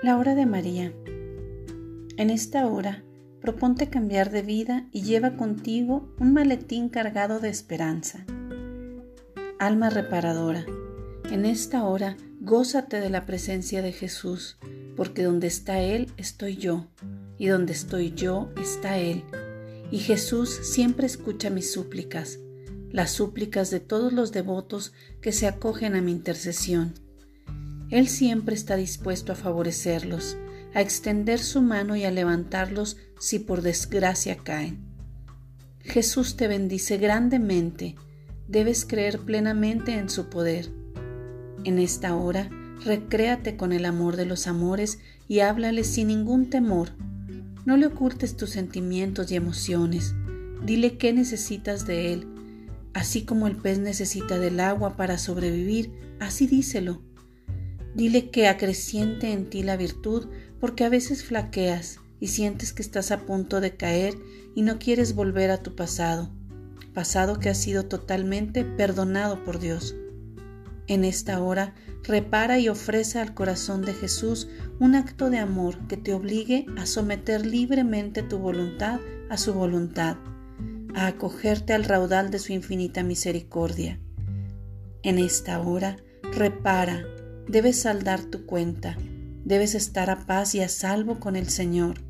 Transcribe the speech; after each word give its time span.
La 0.00 0.16
hora 0.16 0.36
de 0.36 0.46
María. 0.46 0.92
En 2.16 2.30
esta 2.30 2.68
hora, 2.68 3.02
proponte 3.40 3.90
cambiar 3.90 4.30
de 4.30 4.42
vida 4.42 4.86
y 4.92 5.02
lleva 5.02 5.36
contigo 5.36 6.14
un 6.20 6.32
maletín 6.32 6.88
cargado 6.88 7.40
de 7.40 7.48
esperanza. 7.48 8.24
Alma 9.58 9.90
reparadora, 9.90 10.64
en 11.32 11.44
esta 11.44 11.82
hora 11.82 12.16
gózate 12.40 13.00
de 13.00 13.10
la 13.10 13.26
presencia 13.26 13.82
de 13.82 13.90
Jesús, 13.90 14.56
porque 14.96 15.24
donde 15.24 15.48
está 15.48 15.80
Él 15.80 16.12
estoy 16.16 16.56
yo, 16.56 16.86
y 17.36 17.48
donde 17.48 17.72
estoy 17.72 18.12
yo 18.12 18.50
está 18.62 18.98
Él. 18.98 19.24
Y 19.90 19.98
Jesús 19.98 20.60
siempre 20.62 21.06
escucha 21.06 21.50
mis 21.50 21.72
súplicas, 21.72 22.38
las 22.92 23.10
súplicas 23.10 23.72
de 23.72 23.80
todos 23.80 24.12
los 24.12 24.30
devotos 24.30 24.92
que 25.20 25.32
se 25.32 25.48
acogen 25.48 25.96
a 25.96 26.02
mi 26.02 26.12
intercesión. 26.12 26.94
Él 27.90 28.08
siempre 28.08 28.54
está 28.54 28.76
dispuesto 28.76 29.32
a 29.32 29.36
favorecerlos, 29.36 30.36
a 30.74 30.80
extender 30.80 31.38
su 31.38 31.62
mano 31.62 31.96
y 31.96 32.04
a 32.04 32.10
levantarlos 32.10 32.98
si 33.18 33.38
por 33.38 33.62
desgracia 33.62 34.36
caen. 34.36 34.86
Jesús 35.80 36.36
te 36.36 36.48
bendice 36.48 36.98
grandemente, 36.98 37.96
debes 38.46 38.84
creer 38.84 39.20
plenamente 39.20 39.94
en 39.94 40.10
su 40.10 40.28
poder. 40.28 40.68
En 41.64 41.78
esta 41.78 42.14
hora, 42.14 42.50
recréate 42.84 43.56
con 43.56 43.72
el 43.72 43.86
amor 43.86 44.16
de 44.16 44.26
los 44.26 44.46
amores 44.46 44.98
y 45.26 45.40
háblale 45.40 45.84
sin 45.84 46.08
ningún 46.08 46.50
temor. 46.50 46.90
No 47.64 47.76
le 47.76 47.86
ocultes 47.86 48.36
tus 48.36 48.50
sentimientos 48.50 49.30
y 49.30 49.36
emociones, 49.36 50.14
dile 50.62 50.98
qué 50.98 51.12
necesitas 51.14 51.86
de 51.86 52.12
él. 52.12 52.26
Así 52.92 53.24
como 53.24 53.46
el 53.46 53.56
pez 53.56 53.78
necesita 53.78 54.38
del 54.38 54.60
agua 54.60 54.96
para 54.96 55.18
sobrevivir, 55.18 55.92
así 56.20 56.46
díselo. 56.46 57.02
Dile 57.98 58.30
que 58.30 58.46
acreciente 58.46 59.32
en 59.32 59.50
ti 59.50 59.64
la 59.64 59.76
virtud 59.76 60.28
porque 60.60 60.84
a 60.84 60.88
veces 60.88 61.24
flaqueas 61.24 61.98
y 62.20 62.28
sientes 62.28 62.72
que 62.72 62.80
estás 62.80 63.10
a 63.10 63.26
punto 63.26 63.60
de 63.60 63.76
caer 63.76 64.14
y 64.54 64.62
no 64.62 64.78
quieres 64.78 65.16
volver 65.16 65.50
a 65.50 65.64
tu 65.64 65.74
pasado, 65.74 66.30
pasado 66.94 67.40
que 67.40 67.48
ha 67.48 67.54
sido 67.54 67.86
totalmente 67.86 68.64
perdonado 68.64 69.42
por 69.42 69.58
Dios. 69.58 69.96
En 70.86 71.04
esta 71.04 71.42
hora, 71.42 71.74
repara 72.04 72.60
y 72.60 72.68
ofrece 72.68 73.18
al 73.18 73.34
corazón 73.34 73.82
de 73.82 73.94
Jesús 73.94 74.46
un 74.78 74.94
acto 74.94 75.28
de 75.28 75.38
amor 75.38 75.88
que 75.88 75.96
te 75.96 76.14
obligue 76.14 76.66
a 76.76 76.86
someter 76.86 77.44
libremente 77.44 78.22
tu 78.22 78.38
voluntad 78.38 79.00
a 79.28 79.36
su 79.36 79.54
voluntad, 79.54 80.18
a 80.94 81.08
acogerte 81.08 81.72
al 81.72 81.82
raudal 81.82 82.30
de 82.30 82.38
su 82.38 82.52
infinita 82.52 83.02
misericordia. 83.02 83.98
En 85.02 85.18
esta 85.18 85.60
hora, 85.60 85.96
repara, 86.32 87.02
debes 87.48 87.80
saldar 87.80 88.22
tu 88.22 88.44
cuenta, 88.44 88.96
debes 89.44 89.74
estar 89.74 90.10
a 90.10 90.26
paz 90.26 90.54
y 90.54 90.60
a 90.60 90.68
salvo 90.68 91.18
con 91.18 91.34
el 91.34 91.48
Señor. 91.48 92.00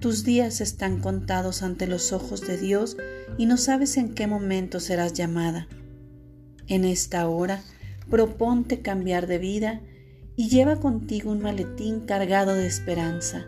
Tus 0.00 0.24
días 0.24 0.60
están 0.60 1.00
contados 1.00 1.62
ante 1.62 1.86
los 1.86 2.12
ojos 2.12 2.46
de 2.46 2.58
Dios 2.58 2.96
y 3.38 3.46
no 3.46 3.56
sabes 3.56 3.96
en 3.96 4.14
qué 4.14 4.26
momento 4.26 4.80
serás 4.80 5.14
llamada. 5.14 5.66
En 6.68 6.84
esta 6.84 7.26
hora, 7.28 7.62
proponte 8.10 8.80
cambiar 8.80 9.26
de 9.26 9.38
vida 9.38 9.80
y 10.36 10.48
lleva 10.48 10.76
contigo 10.76 11.30
un 11.30 11.40
maletín 11.40 12.00
cargado 12.00 12.54
de 12.54 12.66
esperanza, 12.66 13.46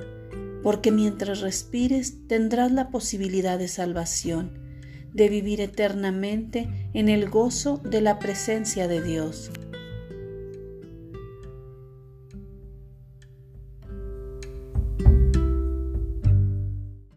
porque 0.62 0.90
mientras 0.90 1.40
respires 1.40 2.26
tendrás 2.26 2.72
la 2.72 2.90
posibilidad 2.90 3.58
de 3.58 3.68
salvación, 3.68 4.58
de 5.12 5.28
vivir 5.28 5.60
eternamente 5.60 6.90
en 6.94 7.08
el 7.08 7.28
gozo 7.28 7.78
de 7.78 8.00
la 8.00 8.18
presencia 8.18 8.88
de 8.88 9.02
Dios. 9.02 9.50